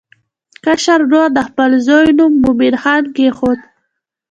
[0.63, 3.59] کشر ورور د خپل زوی نوم مومن خان کېښود.